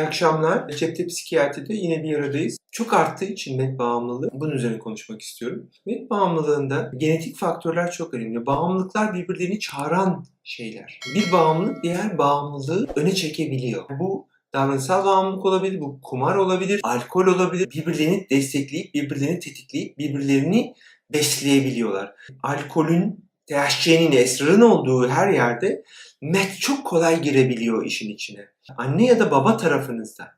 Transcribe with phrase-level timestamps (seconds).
[0.00, 0.68] İyi akşamlar.
[0.68, 2.58] Cepte Psikiyatri'de yine bir aradayız.
[2.72, 5.70] Çok arttığı için met bağımlılığı, bunun üzerine konuşmak istiyorum.
[5.86, 8.46] Met bağımlılığında genetik faktörler çok önemli.
[8.46, 11.00] Bağımlılıklar birbirlerini çağıran şeyler.
[11.14, 13.84] Bir bağımlılık diğer bağımlılığı öne çekebiliyor.
[13.98, 17.70] Bu davranışsal bağımlılık olabilir, bu kumar olabilir, alkol olabilir.
[17.70, 20.74] Birbirlerini destekleyip, birbirlerini tetikleyip, birbirlerini
[21.12, 22.14] besleyebiliyorlar.
[22.42, 25.82] Alkolün, THC'nin, esrarın olduğu her yerde
[26.20, 28.46] met çok kolay girebiliyor işin içine.
[28.76, 30.28] Anne ya da baba tarafınızda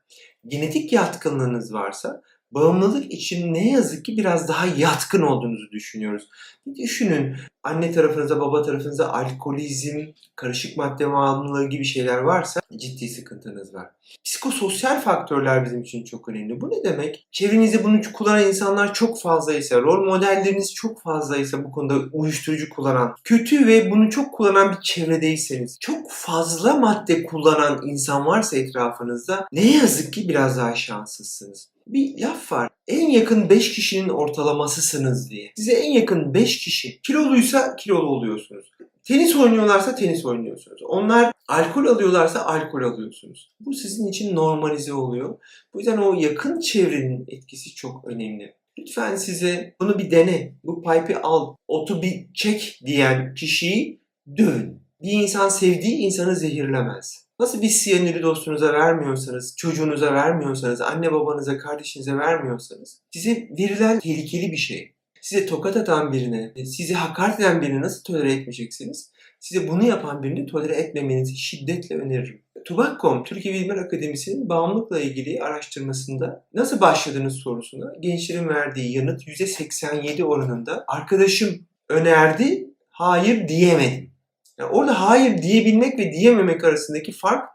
[0.47, 2.21] genetik yatkınlığınız varsa
[2.53, 6.29] bağımlılık için ne yazık ki biraz daha yatkın olduğunuzu düşünüyoruz.
[6.67, 9.99] Bir düşünün anne tarafınıza baba tarafınıza alkolizm,
[10.35, 13.89] karışık madde bağımlılığı gibi şeyler varsa ciddi sıkıntınız var.
[14.23, 16.61] Psikososyal faktörler bizim için çok önemli.
[16.61, 17.27] Bu ne demek?
[17.31, 23.67] Çevrenizde bunu kullanan insanlar çok fazlaysa, rol modelleriniz çok fazlaysa bu konuda uyuşturucu kullanan, kötü
[23.67, 30.13] ve bunu çok kullanan bir çevredeyseniz, çok fazla madde kullanan insan varsa etrafınızda ne yazık
[30.13, 32.69] ki biraz daha şanslısınız bir laf var.
[32.87, 35.51] En yakın 5 kişinin ortalamasısınız diye.
[35.55, 38.71] Size en yakın 5 kişi kiloluysa kilolu oluyorsunuz.
[39.03, 40.81] Tenis oynuyorlarsa tenis oynuyorsunuz.
[40.83, 43.51] Onlar alkol alıyorlarsa alkol alıyorsunuz.
[43.59, 45.37] Bu sizin için normalize oluyor.
[45.73, 48.55] Bu yüzden o yakın çevrenin etkisi çok önemli.
[48.79, 50.53] Lütfen size bunu bir dene.
[50.63, 54.01] Bu pipe'i al, otu bir çek diyen kişiyi
[54.37, 54.83] dövün.
[55.01, 57.27] Bir insan sevdiği insanı zehirlemez.
[57.43, 64.57] Nasıl bir siyanürü dostunuza vermiyorsanız, çocuğunuza vermiyorsanız, anne babanıza, kardeşinize vermiyorsanız size verilen tehlikeli bir
[64.57, 64.93] şey.
[65.21, 69.11] Size tokat atan birine, sizi hakaret eden birine nasıl tolere etmeyeceksiniz?
[69.39, 72.41] Size bunu yapan birini tolere etmemenizi şiddetle öneririm.
[72.65, 80.85] Tubak.com, Türkiye Bilimler Akademisi'nin bağımlılıkla ilgili araştırmasında nasıl başladınız sorusuna gençlerin verdiği yanıt %87 oranında
[80.87, 84.12] arkadaşım önerdi, hayır diyemedim.
[84.59, 87.49] Yani orada hayır diyebilmek ve diyememek arasındaki fark,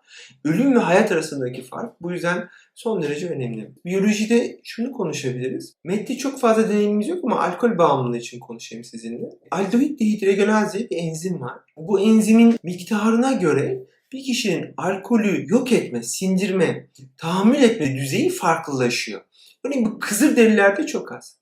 [0.44, 2.02] ölüm ve hayat arasındaki fark.
[2.02, 3.70] Bu yüzden son derece önemli.
[3.84, 5.76] Biyolojide şunu konuşabiliriz.
[5.84, 9.28] Mette çok fazla deneyimimiz yok ama alkol bağımlılığı için konuşayım sizinle.
[9.50, 11.58] Aldehyit dehidrogenaz diye bir enzim var.
[11.76, 13.78] Bu enzimin miktarına göre
[14.12, 19.20] bir kişinin alkolü yok etme, sindirme, tahammül etme düzeyi farklılaşıyor.
[19.64, 21.38] Örneğin bu kızır derilerde çok az.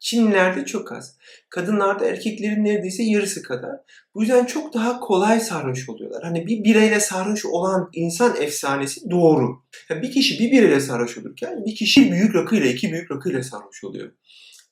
[0.00, 1.16] Çinlilerde çok az.
[1.50, 3.76] Kadınlarda erkeklerin neredeyse yarısı kadar.
[4.14, 6.22] Bu yüzden çok daha kolay sarhoş oluyorlar.
[6.22, 9.62] Hani bir bireyle sarhoş olan insan efsanesi doğru.
[9.88, 13.84] Yani bir kişi bir bireyle sarhoş olurken bir kişi büyük rakıyla iki büyük rakıyla sarhoş
[13.84, 14.12] oluyor.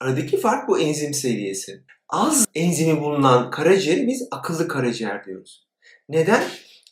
[0.01, 1.83] Aradaki fark bu enzim seviyesi.
[2.09, 5.67] Az enzimi bulunan karaciğeri biz akıllı karaciğer diyoruz.
[6.09, 6.43] Neden?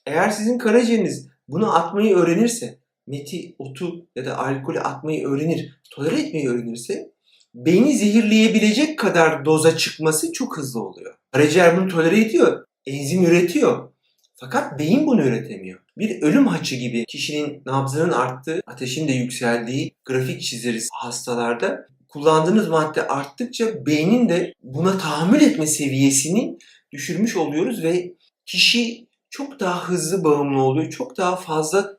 [0.06, 6.48] Eğer sizin karaciğeriniz bunu atmayı öğrenirse, meti, otu ya da alkolü atmayı öğrenir, tolere etmeyi
[6.48, 7.13] öğrenirse
[7.54, 11.14] beyni zehirleyebilecek kadar doza çıkması çok hızlı oluyor.
[11.32, 13.88] Karaciğer bunu tolere ediyor, enzim üretiyor.
[14.34, 15.80] Fakat beyin bunu üretemiyor.
[15.98, 21.88] Bir ölüm haçı gibi kişinin nabzının arttığı, ateşin de yükseldiği grafik çizeriz hastalarda.
[22.08, 26.58] Kullandığınız madde arttıkça beynin de buna tahammül etme seviyesini
[26.92, 28.14] düşürmüş oluyoruz ve
[28.46, 31.98] kişi çok daha hızlı bağımlı oluyor, çok daha fazla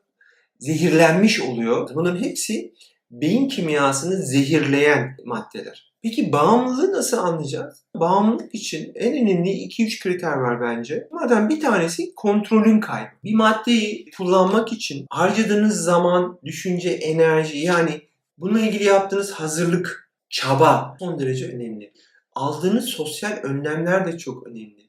[0.58, 1.90] zehirlenmiş oluyor.
[1.94, 2.72] Bunun hepsi
[3.10, 5.92] beyin kimyasını zehirleyen maddeler.
[6.02, 7.82] Peki bağımlılığı nasıl anlayacağız?
[7.96, 11.08] Bağımlılık için en önemli 2-3 kriter var bence.
[11.12, 13.08] Bunlardan bir tanesi kontrolün kaybı.
[13.24, 18.00] Bir maddeyi kullanmak için harcadığınız zaman, düşünce, enerji yani
[18.38, 21.92] bununla ilgili yaptığınız hazırlık, çaba son derece önemli.
[22.34, 24.86] Aldığınız sosyal önlemler de çok önemli.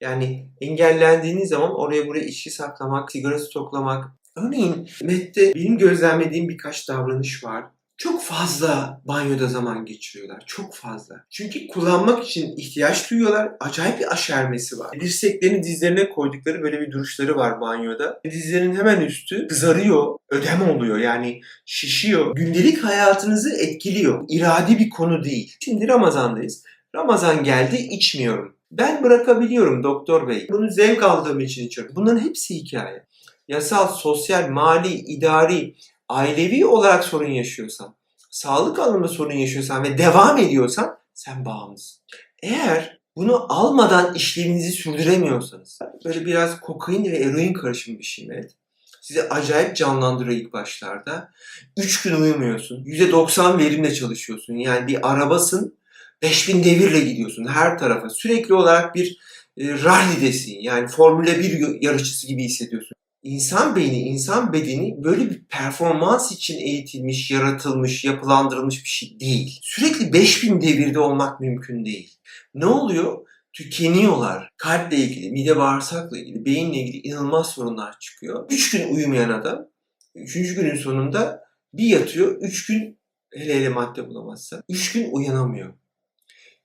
[0.00, 7.44] Yani engellendiğiniz zaman oraya buraya içki saklamak, sigara stoklamak, Örneğin MET'te benim gözlemlediğim birkaç davranış
[7.44, 7.64] var.
[7.96, 10.42] Çok fazla banyoda zaman geçiriyorlar.
[10.46, 11.14] Çok fazla.
[11.30, 13.52] Çünkü kullanmak için ihtiyaç duyuyorlar.
[13.60, 15.00] Acayip bir aşermesi var.
[15.00, 18.20] Dirseklerini dizlerine koydukları böyle bir duruşları var banyoda.
[18.30, 20.16] Dizlerin hemen üstü kızarıyor.
[20.30, 20.98] Ödem oluyor.
[20.98, 22.36] Yani şişiyor.
[22.36, 24.24] Gündelik hayatınızı etkiliyor.
[24.28, 25.56] İradi bir konu değil.
[25.60, 26.64] Şimdi Ramazan'dayız.
[26.94, 28.56] Ramazan geldi içmiyorum.
[28.70, 30.46] Ben bırakabiliyorum doktor bey.
[30.50, 31.96] Bunu zevk aldığım için içiyorum.
[31.96, 33.07] Bunların hepsi hikaye
[33.48, 35.74] yasal, sosyal, mali, idari,
[36.08, 37.94] ailevi olarak sorun yaşıyorsan,
[38.30, 42.02] sağlık alanında sorun yaşıyorsan ve devam ediyorsan sen bağımlısın.
[42.42, 48.54] Eğer bunu almadan işleminizi sürdüremiyorsanız, böyle biraz kokain ve eroin karışımı bir şey evet.
[49.00, 51.30] Sizi acayip canlandırıyor ilk başlarda.
[51.76, 52.84] 3 gün uyumuyorsun.
[52.84, 54.54] %90 verimle çalışıyorsun.
[54.54, 55.78] Yani bir arabasın
[56.22, 58.10] 5000 devirle gidiyorsun her tarafa.
[58.10, 59.18] Sürekli olarak bir
[59.56, 60.60] e, rallidesin.
[60.60, 62.97] Yani Formula 1 yarışçısı gibi hissediyorsun.
[63.28, 69.58] İnsan beyni, insan bedeni böyle bir performans için eğitilmiş, yaratılmış, yapılandırılmış bir şey değil.
[69.62, 72.18] Sürekli 5000 devirde olmak mümkün değil.
[72.54, 73.26] Ne oluyor?
[73.52, 74.50] Tükeniyorlar.
[74.56, 78.46] Kalple ilgili, mide bağırsakla ilgili, beyinle ilgili inanılmaz sorunlar çıkıyor.
[78.50, 79.68] 3 gün uyumayan adam
[80.14, 82.38] Üçüncü günün sonunda bir yatıyor.
[82.40, 83.00] Üç gün
[83.34, 84.62] hele hele madde bulamazsa.
[84.68, 85.74] Üç gün uyanamıyor.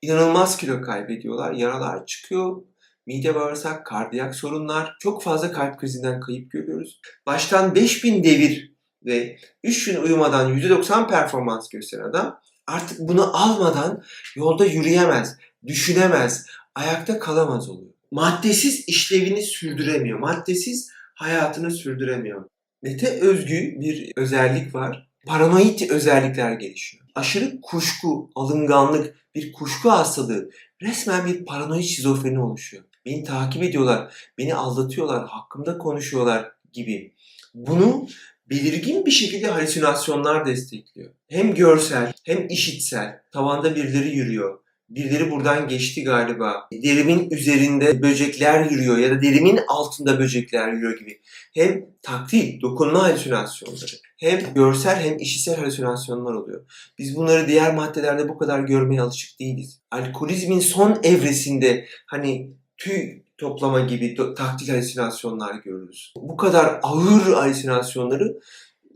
[0.01, 1.53] İnanılmaz kilo kaybediyorlar.
[1.53, 2.63] Yaralar çıkıyor.
[3.05, 4.95] Mide bağırsak, kardiyak sorunlar.
[4.99, 7.01] Çok fazla kalp krizinden kayıp görüyoruz.
[7.25, 8.73] Baştan 5000 devir
[9.05, 14.03] ve 3 gün uyumadan %90 performans gösteren adam artık bunu almadan
[14.35, 16.45] yolda yürüyemez, düşünemez,
[16.75, 17.93] ayakta kalamaz oluyor.
[18.11, 20.19] Maddesiz işlevini sürdüremiyor.
[20.19, 22.45] Maddesiz hayatını sürdüremiyor.
[22.81, 25.09] Mete özgü bir özellik var.
[25.25, 27.05] Paranoid özellikler gelişiyor.
[27.15, 30.49] Aşırı kuşku, alınganlık, bir kuşku hastalığı,
[30.81, 32.83] resmen bir paranoid şizofreni oluşuyor.
[33.05, 37.13] Beni takip ediyorlar, beni aldatıyorlar, hakkımda konuşuyorlar gibi.
[37.53, 38.07] Bunu
[38.49, 41.11] belirgin bir şekilde halüsinasyonlar destekliyor.
[41.29, 43.21] Hem görsel hem işitsel.
[43.31, 44.59] Tavanda birileri yürüyor.
[44.89, 46.67] Birileri buradan geçti galiba.
[46.73, 51.21] Derimin üzerinde böcekler yürüyor ya da derimin altında böcekler yürüyor gibi.
[51.53, 56.65] Hem taktil, dokunma halüsinasyonları, hem görsel hem işitsel halüsinasyonlar oluyor.
[56.97, 59.81] Biz bunları diğer maddelerde bu kadar görmeye alışık değiliz.
[59.91, 66.13] Alkolizmin son evresinde hani tüy toplama gibi taktil halüsinasyonlar görürüz.
[66.17, 68.39] Bu kadar ağır halüsinasyonları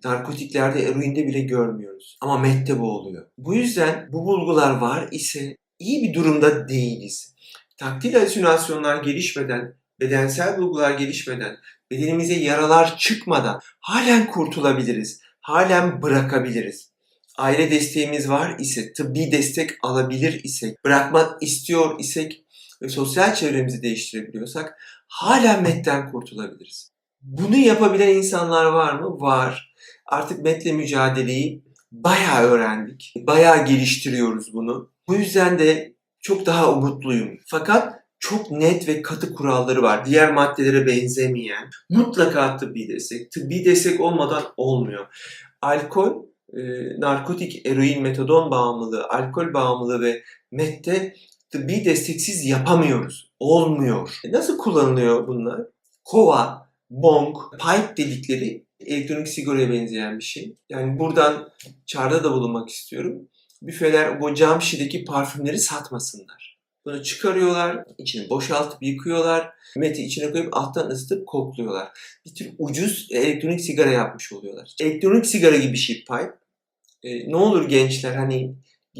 [0.03, 2.17] narkotiklerde, eroinde bile görmüyoruz.
[2.21, 3.27] Ama mette bu oluyor.
[3.37, 7.35] Bu yüzden bu bulgular var ise iyi bir durumda değiliz.
[7.77, 11.57] Taktil halüsinasyonlar gelişmeden, bedensel bulgular gelişmeden,
[11.91, 15.21] bedenimize yaralar çıkmadan halen kurtulabiliriz.
[15.41, 16.91] Halen bırakabiliriz.
[17.37, 22.45] Aile desteğimiz var ise, tıbbi destek alabilir isek, bırakmak istiyor isek
[22.81, 24.77] ve sosyal çevremizi değiştirebiliyorsak
[25.07, 26.91] hala MET'ten kurtulabiliriz.
[27.21, 29.19] Bunu yapabilen insanlar var mı?
[29.19, 29.73] Var.
[30.05, 33.13] Artık MET'le mücadeleyi bayağı öğrendik.
[33.17, 34.91] Bayağı geliştiriyoruz bunu.
[35.07, 37.37] Bu yüzden de çok daha umutluyum.
[37.45, 40.05] Fakat çok net ve katı kuralları var.
[40.05, 41.69] Diğer maddelere benzemeyen.
[41.89, 43.31] Mutlaka tıbbi destek.
[43.31, 45.05] Tıbbi destek olmadan olmuyor.
[45.61, 46.61] Alkol, e,
[46.99, 51.13] narkotik, eroin, metadon bağımlılığı, alkol bağımlılığı ve MET'te
[51.49, 53.31] tıbbi desteksiz yapamıyoruz.
[53.39, 54.19] Olmuyor.
[54.25, 55.61] E nasıl kullanılıyor bunlar?
[56.03, 60.55] Kova, bong, pipe dedikleri elektronik sigaraya benzeyen bir şey.
[60.69, 61.49] Yani buradan
[61.85, 63.29] çağrıda da bulunmak istiyorum.
[63.61, 66.57] Büfeler bu cam şişedeki parfümleri satmasınlar.
[66.85, 71.87] Bunu çıkarıyorlar, içini boşaltıp yıkıyorlar, meti içine koyup alttan ısıtıp kokluyorlar.
[72.25, 74.75] Bir tür ucuz elektronik sigara yapmış oluyorlar.
[74.81, 76.31] Elektronik sigara gibi bir şey pipe.
[77.03, 78.55] E, ne olur gençler hani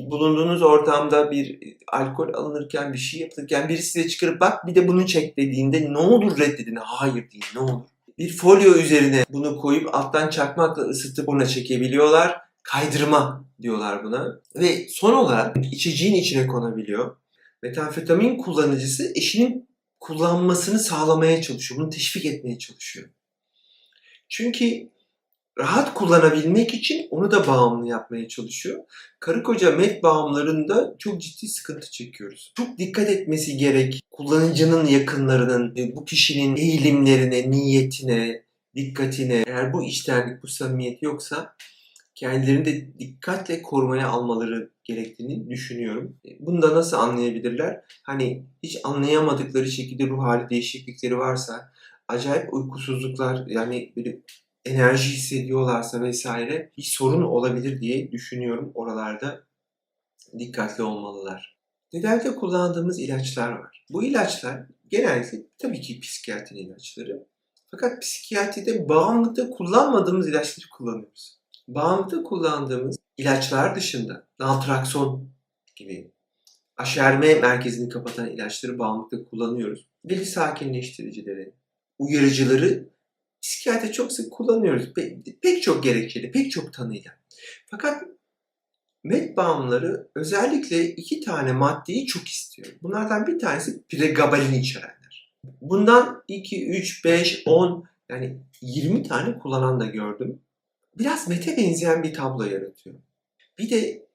[0.06, 1.60] bulunduğunuz ortamda bir
[1.92, 5.98] alkol alınırken bir şey yapılırken birisi size çıkarıp bak bir de bunu çek dediğinde ne
[5.98, 6.76] olur reddedin.
[6.76, 7.82] Hayır deyin ne olur.
[8.18, 12.38] Bir folyo üzerine bunu koyup alttan çakmakla ısıtıp buna çekebiliyorlar.
[12.64, 14.40] Kaydırma diyorlar buna.
[14.56, 17.16] Ve son olarak içeceğin içine konabiliyor.
[17.64, 19.70] Metamfetamin kullanıcısı eşinin
[20.00, 21.82] kullanmasını sağlamaya çalışıyor.
[21.82, 23.10] Bunu teşvik etmeye çalışıyor.
[24.30, 24.90] Çünkü
[25.60, 28.80] rahat kullanabilmek için onu da bağımlı yapmaya çalışıyor.
[29.20, 32.54] Karı koca met bağımlarında çok ciddi sıkıntı çekiyoruz.
[32.58, 38.44] Çok dikkat etmesi gerek kullanıcının yakınlarının, e, bu kişinin eğilimlerine, niyetine,
[38.76, 39.44] dikkatine.
[39.48, 41.56] Eğer bu içtenlik, bu samimiyet yoksa
[42.16, 46.18] kendilerini de dikkatle korumaya almaları gerektiğini düşünüyorum.
[46.26, 47.82] E, bunu da nasıl anlayabilirler?
[48.04, 51.72] Hani hiç anlayamadıkları şekilde ruh hali değişiklikleri varsa,
[52.08, 54.18] acayip uykusuzluklar yani böyle
[54.68, 59.48] enerji hissediyorlarsa vesaire bir sorun olabilir diye düşünüyorum oralarda
[60.40, 61.58] dikkatli olmalılar.
[61.92, 63.86] Tedavide kullandığımız ilaçlar var.
[63.90, 67.28] Bu ilaçlar genellikle tabii ki psikiyatri ilaçları.
[67.72, 71.40] Fakat psikiyatride bağımlılıkta kullanmadığımız ilaçları kullanıyoruz.
[71.68, 75.30] Bağımlılıkta kullandığımız ilaçlar dışında naltrakson
[75.76, 76.12] gibi
[76.78, 79.88] aşerme merkezini kapatan ilaçları bağımlılıkta kullanıyoruz.
[80.06, 81.54] Deli sakinleştiricileri,
[82.00, 82.90] uyarıcıları
[83.42, 84.84] psikiyatri çok sık kullanıyoruz.
[84.84, 87.12] Pe- pek çok gerekçeli, pek çok tanıyla.
[87.66, 88.04] Fakat
[89.04, 92.68] med bağımlıları özellikle iki tane maddeyi çok istiyor.
[92.82, 95.34] Bunlardan bir tanesi pregabalin içerenler.
[95.62, 100.40] Bundan 2, 3, 5, 10 yani 20 tane kullanan da gördüm.
[100.98, 102.96] Biraz mete benzeyen bir tablo yaratıyor.
[103.60, 104.08] Bir de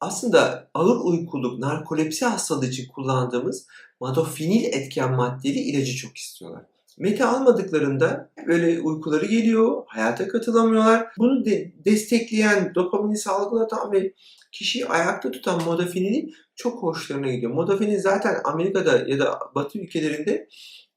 [0.00, 3.66] aslında ağır uykuluk, narkolepsi hastalığı için kullandığımız
[4.00, 6.62] modafinil etken maddeli ilacı çok istiyorlar.
[6.98, 11.06] Mete almadıklarında böyle uykuları geliyor, hayata katılamıyorlar.
[11.18, 14.12] Bunu de destekleyen, dopamini salgılatan ve
[14.52, 17.52] kişiyi ayakta tutan modafininin çok hoşlarına gidiyor.
[17.52, 20.48] Modafinil zaten Amerika'da ya da Batı ülkelerinde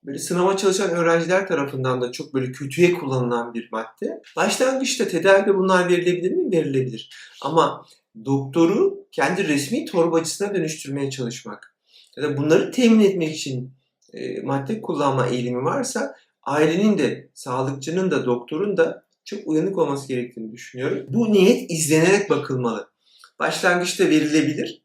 [0.03, 4.21] böyle sınava çalışan öğrenciler tarafından da çok böyle kötüye kullanılan bir madde.
[4.35, 6.51] Başlangıçta tedavide bunlar verilebilir mi?
[6.51, 7.09] Verilebilir.
[7.41, 7.85] Ama
[8.25, 11.75] doktoru kendi resmi torbacısına dönüştürmeye çalışmak
[12.17, 13.73] ya da bunları temin etmek için
[14.13, 20.51] e, madde kullanma eğilimi varsa ailenin de, sağlıkçının da, doktorun da çok uyanık olması gerektiğini
[20.51, 21.05] düşünüyorum.
[21.09, 22.91] Bu niyet izlenerek bakılmalı.
[23.39, 24.81] Başlangıçta verilebilir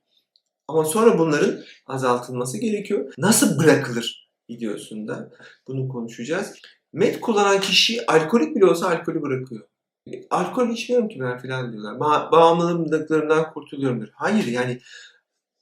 [0.68, 3.14] ama sonra bunların azaltılması gerekiyor.
[3.18, 5.30] Nasıl bırakılır videosunda
[5.68, 6.54] bunu konuşacağız.
[6.92, 9.68] Met kullanan kişi alkolik bile olsa alkolü bırakıyor.
[10.12, 11.94] E, Alkol içmiyorum ki ben falan diyorlar.
[11.94, 14.12] Ba- bağımlılıklarından kurtuluyorum diyor.
[14.14, 14.80] Hayır yani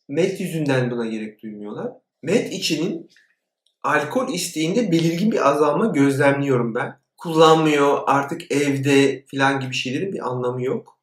[0.09, 1.93] met yüzünden buna gerek duymuyorlar.
[2.23, 3.11] Met içinin
[3.85, 7.01] alkol isteğinde belirgin bir azalma gözlemliyorum ben.
[7.17, 10.99] Kullanmıyor artık evde falan gibi şeylerin bir anlamı yok.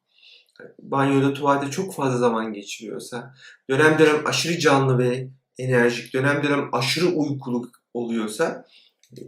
[0.78, 3.34] Banyoda, tuvalete çok fazla zaman geçiriyorsa,
[3.70, 8.64] dönem dönem aşırı canlı ve enerjik, dönem dönem aşırı uykulu oluyorsa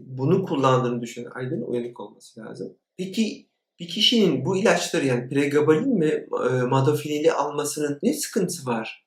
[0.00, 2.76] bunu kullandığını düşünen aydın uyanık olması lazım.
[2.96, 3.48] Peki
[3.80, 6.26] bir kişinin bu ilaçları yani pregabalin ve
[7.26, 9.03] e, almasının ne sıkıntısı var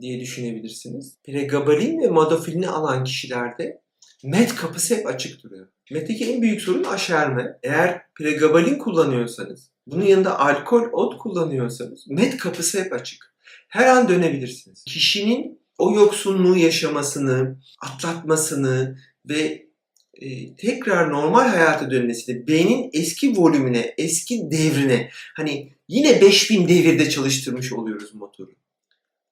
[0.00, 1.16] diye düşünebilirsiniz.
[1.24, 3.80] Pregabalin ve modafilini alan kişilerde
[4.24, 5.66] met kapısı hep açık duruyor.
[5.90, 7.58] MET'teki en büyük sorun aşerme.
[7.62, 13.34] Eğer pregabalin kullanıyorsanız, bunun yanında alkol, ot kullanıyorsanız met kapısı hep açık.
[13.68, 14.84] Her an dönebilirsiniz.
[14.84, 19.68] Kişinin o yoksunluğu yaşamasını, atlatmasını ve
[20.14, 27.72] e, tekrar normal hayata dönmesini, beynin eski volümüne, eski devrine, hani yine 5000 devirde çalıştırmış
[27.72, 28.50] oluyoruz motoru.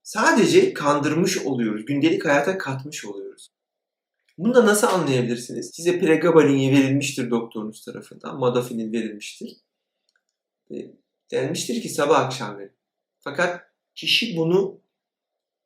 [0.06, 3.50] Sadece kandırmış oluyoruz, gündelik hayata katmış oluyoruz.
[4.38, 5.70] Bunu da nasıl anlayabilirsiniz?
[5.74, 9.56] Size pregabalin verilmiştir doktorunuz tarafından, modafinil verilmiştir.
[10.70, 10.74] E,
[11.30, 12.72] denmiştir ki sabah akşam verin.
[13.18, 13.60] Fakat
[13.94, 14.80] kişi bunu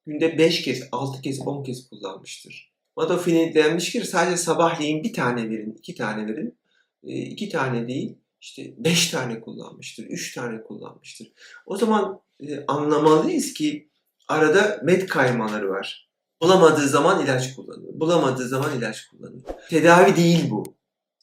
[0.07, 2.73] günde 5 kez, 6 kez, 10 kez kullanmıştır.
[2.97, 6.59] Modafinil denmiş ki sadece sabahleyin bir tane verin, iki tane verin.
[7.05, 11.33] E, iki tane değil, işte 5 tane kullanmıştır, 3 tane kullanmıştır.
[11.67, 13.90] O zaman e, anlamalıyız ki
[14.31, 16.11] arada met kaymaları var.
[16.43, 17.93] Bulamadığı zaman ilaç kullanıyor.
[17.95, 19.43] Bulamadığı zaman ilaç kullanıyor.
[19.71, 20.65] Tedavi değil bu.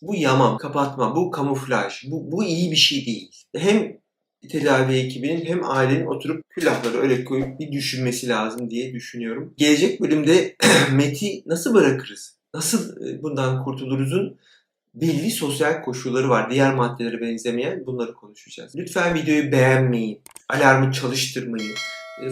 [0.01, 2.03] Bu yamam, kapatma, bu kamuflaj.
[2.07, 3.31] Bu, bu iyi bir şey değil.
[3.57, 3.97] Hem
[4.51, 9.53] tedavi ekibinin hem ailenin oturup külahları öyle koyup bir düşünmesi lazım diye düşünüyorum.
[9.57, 10.55] Gelecek bölümde
[10.93, 12.37] MET'i nasıl bırakırız?
[12.53, 14.37] Nasıl e, bundan kurtuluruzun
[15.01, 16.51] belli sosyal koşulları var.
[16.51, 18.75] Diğer maddelere benzemeyen bunları konuşacağız.
[18.75, 21.73] Lütfen videoyu beğenmeyi, alarmı çalıştırmayı,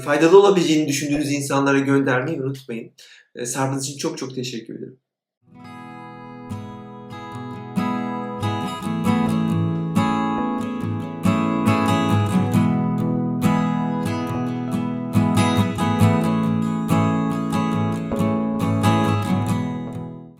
[0.05, 2.91] faydalı olabileceğini düşündüğünüz insanlara göndermeyi unutmayın.
[3.35, 4.99] E, Sabrınız için çok çok teşekkür ederim.